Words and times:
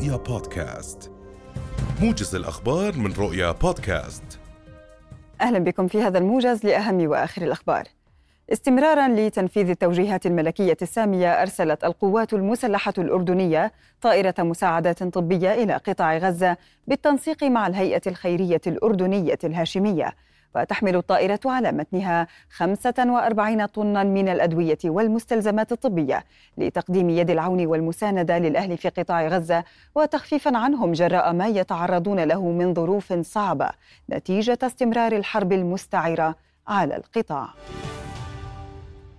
رؤيا 0.00 0.16
بودكاست. 0.16 1.12
موجز 2.02 2.34
الأخبار 2.34 2.96
من 2.98 3.12
رؤيا 3.12 3.52
بودكاست. 3.52 4.22
أهلا 5.40 5.58
بكم 5.58 5.88
في 5.88 6.02
هذا 6.02 6.18
الموجز 6.18 6.66
لأهم 6.66 7.08
وآخر 7.08 7.42
الأخبار. 7.42 7.84
استمرارا 8.52 9.08
لتنفيذ 9.08 9.70
التوجيهات 9.70 10.26
الملكية 10.26 10.76
السامية 10.82 11.42
أرسلت 11.42 11.84
القوات 11.84 12.32
المسلحة 12.32 12.92
الأردنية 12.98 13.72
طائرة 14.00 14.34
مساعدات 14.38 15.02
طبية 15.02 15.52
إلى 15.52 15.72
قطاع 15.72 16.16
غزة 16.16 16.56
بالتنسيق 16.86 17.44
مع 17.44 17.66
الهيئة 17.66 18.02
الخيرية 18.06 18.60
الأردنية 18.66 19.38
الهاشمية. 19.44 20.14
وتحمل 20.54 20.96
الطائرة 20.96 21.40
على 21.44 21.72
متنها 21.72 22.26
45 22.50 23.66
طنا 23.66 24.04
من 24.04 24.28
الأدوية 24.28 24.78
والمستلزمات 24.84 25.72
الطبية 25.72 26.24
لتقديم 26.58 27.10
يد 27.10 27.30
العون 27.30 27.66
والمساندة 27.66 28.38
للأهل 28.38 28.76
في 28.76 28.88
قطاع 28.88 29.28
غزة 29.28 29.64
وتخفيفا 29.94 30.56
عنهم 30.58 30.92
جراء 30.92 31.32
ما 31.32 31.46
يتعرضون 31.46 32.20
له 32.20 32.50
من 32.50 32.74
ظروف 32.74 33.12
صعبة 33.12 33.70
نتيجة 34.10 34.58
استمرار 34.62 35.12
الحرب 35.12 35.52
المستعرة 35.52 36.34
على 36.68 36.96
القطاع. 36.96 37.48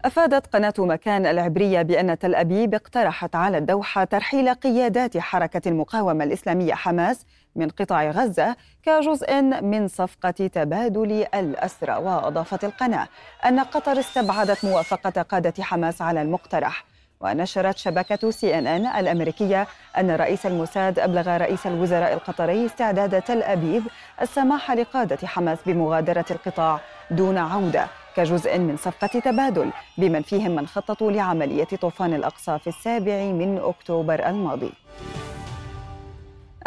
أفادت 0.05 0.47
قناة 0.47 0.73
مكان 0.77 1.25
العبرية 1.25 1.81
بأن 1.81 2.19
تل 2.19 2.35
أبيب 2.35 2.73
اقترحت 2.73 3.35
على 3.35 3.57
الدوحة 3.57 4.03
ترحيل 4.03 4.53
قيادات 4.53 5.17
حركة 5.17 5.69
المقاومة 5.69 6.23
الإسلامية 6.23 6.73
حماس 6.73 7.25
من 7.55 7.69
قطاع 7.69 8.11
غزة 8.11 8.55
كجزء 8.83 9.41
من 9.41 9.87
صفقة 9.87 10.31
تبادل 10.31 11.25
الأسرى. 11.33 11.93
وأضافت 11.95 12.63
القناة 12.63 13.07
أن 13.45 13.59
قطر 13.59 13.99
استبعدت 13.99 14.65
موافقة 14.65 15.21
قادة 15.21 15.63
حماس 15.63 16.01
على 16.01 16.21
المقترح. 16.21 16.85
ونشرت 17.21 17.77
شبكة 17.77 18.31
سي 18.31 18.57
إن 18.59 18.67
إن 18.67 18.85
الأمريكية 18.85 19.67
أن 19.98 20.12
رئيس 20.12 20.45
الموساد 20.45 20.99
أبلغ 20.99 21.37
رئيس 21.37 21.68
الوزراء 21.68 22.13
القطري 22.13 22.65
استعداد 22.65 23.21
تل 23.21 23.43
أبيب 23.43 23.84
السماح 24.21 24.71
لقادة 24.71 25.27
حماس 25.27 25.57
بمغادرة 25.65 26.26
القطاع 26.32 26.79
دون 27.12 27.37
عودة 27.37 27.87
كجزء 28.15 28.57
من 28.60 28.77
صفقة 28.77 29.20
تبادل 29.20 29.71
بمن 29.98 30.21
فيهم 30.21 30.51
من 30.55 30.68
خططوا 30.68 31.12
لعملية 31.12 31.68
طوفان 31.82 32.13
الأقصى 32.13 32.60
في 32.60 32.68
السابع 32.68 33.23
من 33.23 33.62
أكتوبر 33.63 34.29
الماضي. 34.29 34.71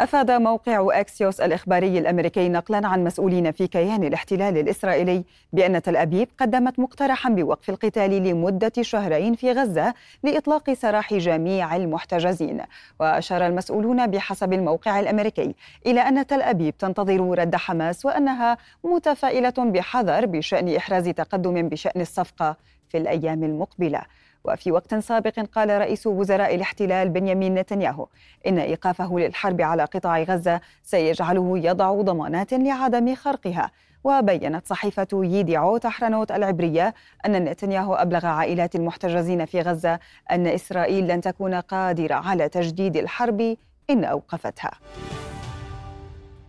أفاد 0.01 0.31
موقع 0.31 0.99
أكسيوس 0.99 1.41
الإخباري 1.41 1.99
الأمريكي 1.99 2.49
نقلا 2.49 2.87
عن 2.87 3.03
مسؤولين 3.03 3.51
في 3.51 3.67
كيان 3.67 4.03
الاحتلال 4.03 4.57
الإسرائيلي 4.57 5.23
بأن 5.53 5.81
تل 5.81 5.97
أبيب 5.97 6.27
قدمت 6.39 6.79
مقترحا 6.79 7.29
بوقف 7.29 7.69
القتال 7.69 8.09
لمدة 8.11 8.71
شهرين 8.81 9.35
في 9.35 9.51
غزة 9.51 9.93
لإطلاق 10.23 10.73
سراح 10.73 11.13
جميع 11.13 11.75
المحتجزين. 11.75 12.61
وأشار 12.99 13.47
المسؤولون 13.47 14.07
بحسب 14.07 14.53
الموقع 14.53 14.99
الأمريكي 14.99 15.55
إلى 15.85 16.01
أن 16.01 16.27
تل 16.27 16.41
أبيب 16.41 16.77
تنتظر 16.77 17.39
رد 17.39 17.55
حماس 17.55 18.05
وأنها 18.05 18.57
متفائلة 18.83 19.53
بحذر 19.57 20.25
بشأن 20.25 20.75
إحراز 20.75 21.09
تقدم 21.09 21.69
بشأن 21.69 22.01
الصفقة 22.01 22.57
في 22.89 22.97
الأيام 22.97 23.43
المقبلة. 23.43 24.01
وفي 24.47 24.71
وقت 24.71 24.95
سابق 24.95 25.39
قال 25.39 25.69
رئيس 25.69 26.07
وزراء 26.07 26.55
الاحتلال 26.55 27.09
بنيامين 27.09 27.55
نتنياهو 27.55 28.07
إن 28.47 28.59
إيقافه 28.59 29.19
للحرب 29.19 29.61
على 29.61 29.83
قطاع 29.83 30.23
غزة 30.23 30.61
سيجعله 30.83 31.57
يضع 31.57 32.01
ضمانات 32.01 32.53
لعدم 32.53 33.15
خرقها. 33.15 33.71
وبينت 34.03 34.67
صحيفة 34.67 35.07
ييديعو 35.13 35.77
تحرنوت 35.77 36.31
العبرية 36.31 36.93
أن 37.25 37.31
نتنياهو 37.43 37.93
أبلغ 37.95 38.25
عائلات 38.25 38.75
المحتجزين 38.75 39.45
في 39.45 39.61
غزة 39.61 39.99
أن 40.31 40.47
إسرائيل 40.47 41.07
لن 41.07 41.21
تكون 41.21 41.53
قادرة 41.53 42.15
على 42.15 42.49
تجديد 42.49 42.97
الحرب 42.97 43.57
إن 43.89 44.03
أوقفتها. 44.03 44.71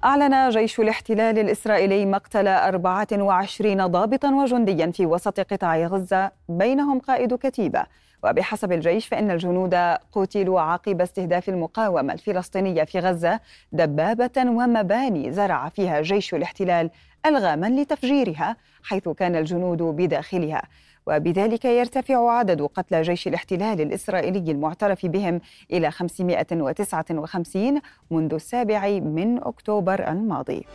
أعلن 0.06 0.50
جيش 0.50 0.80
الاحتلال 0.80 1.38
الإسرائيلي 1.38 2.06
مقتل 2.06 2.48
24 2.48 3.86
ضابطا 3.86 4.30
وجنديا 4.30 4.90
في 4.90 5.06
وسط 5.06 5.40
قطاع 5.40 5.86
غزة 5.86 6.30
بينهم 6.48 6.98
قائد 6.98 7.34
كتيبة. 7.34 7.86
وبحسب 8.24 8.72
الجيش 8.72 9.06
فإن 9.06 9.30
الجنود 9.30 9.74
قتلوا 10.12 10.61
عقب 10.61 11.00
استهداف 11.00 11.48
المقاومة 11.48 12.12
الفلسطينية 12.12 12.84
في 12.84 12.98
غزة 12.98 13.40
دبابة 13.72 14.50
ومباني 14.50 15.33
زرع 15.33 15.68
فيها 15.68 16.00
جيش 16.00 16.34
الاحتلال 16.34 16.90
ألغاما 17.27 17.66
لتفجيرها 17.66 18.56
حيث 18.83 19.08
كان 19.08 19.36
الجنود 19.36 19.83
بداخلها. 19.83 20.62
وبذلك 21.06 21.64
يرتفع 21.64 22.30
عدد 22.30 22.62
قتلى 22.62 23.02
جيش 23.02 23.28
الاحتلال 23.28 23.80
الإسرائيلي 23.80 24.52
المعترف 24.52 25.06
بهم 25.06 25.40
إلى 25.72 25.90
559 25.90 27.80
منذ 28.11 28.34
السابع 28.34 28.89
من 28.89 29.39
أكتوبر 29.42 30.08
الماضي. 30.08 30.66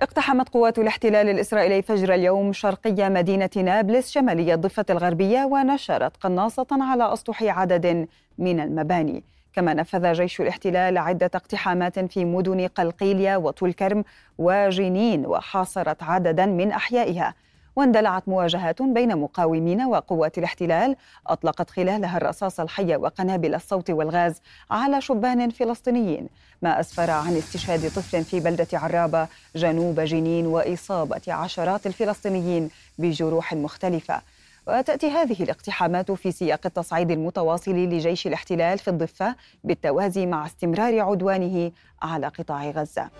اقتحمت 0.00 0.48
قوات 0.48 0.78
الاحتلال 0.78 1.28
الإسرائيلي 1.28 1.82
فجر 1.82 2.14
اليوم 2.14 2.52
شرقي 2.52 3.10
مدينة 3.10 3.50
نابلس 3.56 4.10
شمالية 4.10 4.54
الضفة 4.54 4.84
الغربية 4.90 5.44
ونشرت 5.44 6.16
قناصة 6.16 6.66
على 6.72 7.12
أسطح 7.12 7.42
عدد 7.42 8.08
من 8.38 8.60
المباني. 8.60 9.24
كما 9.52 9.74
نفذ 9.74 10.12
جيش 10.12 10.40
الاحتلال 10.40 10.98
عدة 10.98 11.30
اقتحامات 11.34 11.98
في 11.98 12.24
مدن 12.24 12.66
قلقيلية 12.66 13.36
وطول 13.36 13.72
كرم 13.72 14.04
وجنين 14.38 15.26
وحاصرت 15.26 16.02
عددا 16.02 16.46
من 16.46 16.70
أحيائها. 16.72 17.34
واندلعت 17.76 18.28
مواجهات 18.28 18.82
بين 18.82 19.16
مقاومين 19.16 19.82
وقوات 19.82 20.38
الاحتلال. 20.38 20.96
أطلقت 21.26 21.70
خلالها 21.70 22.16
الرصاص 22.16 22.60
الحي 22.60 22.96
وقنابل 22.96 23.54
الصوت 23.54 23.90
والغاز 23.90 24.40
على 24.70 25.00
شبان 25.00 25.50
فلسطينيين. 25.50 26.28
ما 26.62 26.80
أسفر 26.80 27.10
عن 27.10 27.36
استشهاد 27.36 27.80
طفل 27.80 28.24
في 28.24 28.40
بلدة 28.40 28.66
عرابة 28.72 29.28
جنوب 29.56 30.00
جنين 30.00 30.46
وإصابة 30.46 31.22
عشرات 31.28 31.86
الفلسطينيين 31.86 32.70
بجروح 32.98 33.54
مختلفة. 33.54 34.20
وتأتي 34.68 35.10
هذه 35.10 35.42
الاقتحامات 35.42 36.12
في 36.12 36.32
سياق 36.32 36.60
التصعيد 36.66 37.10
المتواصل 37.10 37.74
لجيش 37.74 38.26
الاحتلال 38.26 38.78
في 38.78 38.88
الضفة 38.88 39.34
بالتوازي 39.64 40.26
مع 40.26 40.46
استمرار 40.46 41.00
عدوانه 41.00 41.72
على 42.02 42.28
قطاع 42.28 42.70
غزة. 42.70 43.10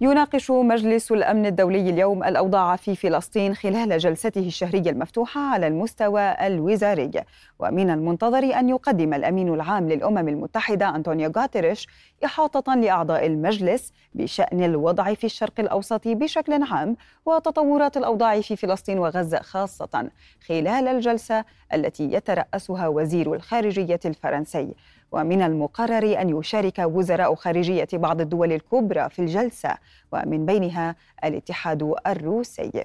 يناقش 0.00 0.50
مجلس 0.50 1.12
الأمن 1.12 1.46
الدولي 1.46 1.90
اليوم 1.90 2.24
الأوضاع 2.24 2.76
في 2.76 2.96
فلسطين 2.96 3.54
خلال 3.54 3.98
جلسته 3.98 4.46
الشهرية 4.46 4.90
المفتوحة 4.90 5.40
على 5.40 5.66
المستوى 5.66 6.46
الوزاري. 6.46 7.10
ومن 7.58 7.90
المنتظر 7.90 8.58
أن 8.58 8.68
يقدم 8.68 9.14
الأمين 9.14 9.54
العام 9.54 9.88
للأمم 9.88 10.28
المتحدة 10.28 10.96
أنطونيو 10.96 11.32
غوتيريش 11.36 11.86
إحاطة 12.24 12.74
لأعضاء 12.74 13.26
المجلس 13.26 13.92
بشأن 14.14 14.64
الوضع 14.64 15.14
في 15.14 15.24
الشرق 15.24 15.60
الأوسط 15.60 16.08
بشكل 16.08 16.62
عام 16.62 16.96
وتطورات 17.26 17.96
الأوضاع 17.96 18.40
في 18.40 18.56
فلسطين 18.56 18.98
وغزة 18.98 19.38
خاصة 19.42 20.10
خلال 20.46 20.88
الجلسة 20.88 21.44
التي 21.74 22.12
يترأسها 22.12 22.88
وزير 22.88 23.34
الخارجية 23.34 24.00
الفرنسي. 24.04 24.74
ومن 25.12 25.42
المقرر 25.42 26.20
أن 26.20 26.38
يشارك 26.38 26.78
وزراء 26.78 27.34
خارجية 27.34 27.88
بعض 27.92 28.20
الدول 28.20 28.52
الكبرى 28.52 29.10
في 29.10 29.18
الجلسة 29.18 29.76
ومن 30.12 30.46
بينها 30.46 30.96
الاتحاد 31.24 31.94
الروسي. 32.06 32.84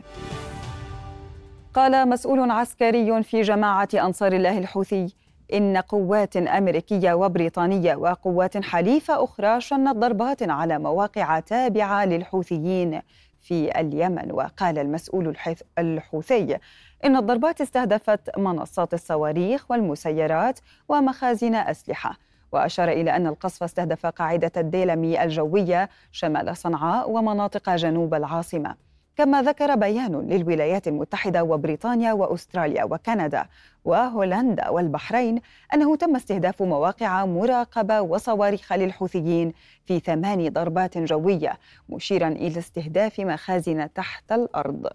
قال 1.74 2.10
مسؤول 2.10 2.52
عسكري 2.52 3.24
في 3.24 3.42
جماعة 3.42 3.90
أنصار 3.94 4.34
الله 4.34 4.58
الحوثي 4.58 5.14
إن 5.54 5.78
قوات 5.78 6.38
أمريكية 6.38 7.14
وبريطانية 7.14 7.96
وقوات 7.96 8.58
حليفة 8.64 9.24
أخرى 9.24 9.62
شنت 9.62 9.96
ضربات 9.96 10.44
على 10.44 10.80
مواقع 10.80 11.40
تابعة 11.40 12.06
للحوثيين 12.06 13.02
في 13.40 13.80
اليمن. 13.80 14.32
وقال 14.32 14.80
المسؤول 14.80 15.36
الحوثي 15.80 16.58
إن 17.06 17.16
الضربات 17.16 17.62
استهدفت 17.62 18.38
منصات 18.38 18.94
الصواريخ 18.94 19.72
والمسيرات 19.72 20.60
ومخازن 20.90 21.56
أسلحة. 21.56 22.18
وأشار 22.52 22.90
إلى 22.90 23.16
أن 23.16 23.28
القصف 23.28 23.64
استهدف 23.64 24.06
قاعدة 24.06 24.52
الديلمي 24.58 25.24
الجوية 25.24 25.90
شمال 26.12 26.58
صنعاء 26.58 27.10
ومناطق 27.10 27.76
جنوب 27.76 28.14
العاصمة. 28.14 28.91
كما 29.18 29.42
ذكر 29.42 29.76
بيان 29.76 30.30
للولايات 30.30 30.88
المتحدة 30.88 31.44
وبريطانيا 31.44 32.14
وأستراليا 32.14 32.84
وكندا 32.84 33.46
وهولندا 33.86 34.70
والبحرين 34.70 35.42
أنه 35.74 35.96
تم 35.96 36.16
استهداف 36.16 36.62
مواقع 36.62 37.26
مراقبة 37.26 38.02
وصواريخ 38.02 38.74
للحوثيين 38.74 39.54
في 39.86 40.00
ثمان 40.00 40.50
ضربات 40.50 40.98
جوية 40.98 41.58
مشيرا 41.90 42.28
إلى 42.28 42.60
استهداف 42.60 43.20
مخازن 43.20 43.94
تحت 43.94 44.32
الأرض. 44.32 44.88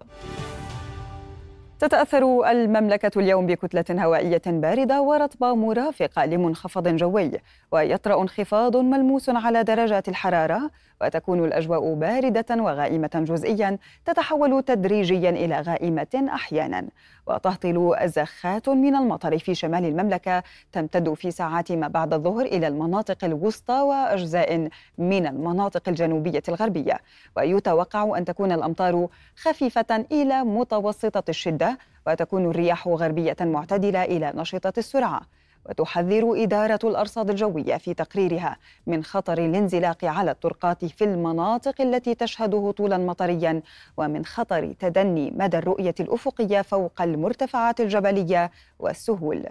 تتأثر 1.79 2.51
المملكة 2.51 3.19
اليوم 3.19 3.45
بكتلة 3.45 4.03
هوائية 4.03 4.41
باردة 4.45 5.01
ورطبة 5.01 5.55
مرافقة 5.55 6.25
لمنخفض 6.25 6.87
جوي 6.87 7.31
ويطرأ 7.71 8.21
انخفاض 8.21 8.77
ملموس 8.77 9.29
على 9.29 9.63
درجات 9.63 10.09
الحرارة 10.09 10.71
وتكون 11.01 11.45
الأجواء 11.45 11.93
باردة 11.93 12.45
وغائمة 12.63 13.09
جزئيا 13.13 13.77
تتحول 14.05 14.63
تدريجيا 14.63 15.29
إلى 15.29 15.61
غائمة 15.61 16.29
أحيانا. 16.33 16.87
وتهطل 17.27 17.95
زخات 18.05 18.69
من 18.69 18.95
المطر 18.95 19.37
في 19.37 19.55
شمال 19.55 19.85
المملكة 19.85 20.43
تمتد 20.71 21.13
في 21.13 21.31
ساعات 21.31 21.71
ما 21.71 21.87
بعد 21.87 22.13
الظهر 22.13 22.45
إلى 22.45 22.67
المناطق 22.67 23.25
الوسطى 23.25 23.81
وأجزاء 23.81 24.69
من 24.97 25.27
المناطق 25.27 25.89
الجنوبية 25.89 26.43
الغربية. 26.49 26.99
ويتوقع 27.37 28.17
أن 28.17 28.25
تكون 28.25 28.51
الأمطار 28.51 29.07
خفيفة 29.35 30.05
إلى 30.11 30.43
متوسطة 30.43 31.23
الشدة 31.29 31.66
وتكون 32.07 32.49
الرياح 32.49 32.87
غربية 32.87 33.35
معتدلة 33.41 34.03
إلى 34.03 34.33
نشطة 34.35 34.73
السرعة. 34.77 35.21
وتحذر 35.69 36.43
إدارة 36.43 36.79
الأرصاد 36.83 37.29
الجوية 37.29 37.77
في 37.77 37.93
تقريرها 37.93 38.57
من 38.87 39.03
خطر 39.03 39.37
الانزلاق 39.37 40.05
على 40.05 40.31
الطرقات 40.31 40.85
في 40.85 41.03
المناطق 41.03 41.81
التي 41.81 42.15
تشهد 42.15 42.55
هطولا 42.55 42.97
مطريا 42.97 43.61
ومن 43.97 44.25
خطر 44.25 44.73
تدني 44.79 45.33
مدى 45.35 45.57
الرؤية 45.57 45.95
الأفقية 45.99 46.61
فوق 46.61 47.01
المرتفعات 47.01 47.81
الجبلية 47.81 48.51
والسهول. 48.79 49.43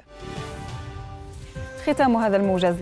ختام 1.85 2.17
هذا 2.17 2.37
الموجز. 2.37 2.77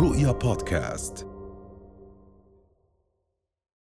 رؤيا 0.00 0.32
بودكاست. 0.32 1.27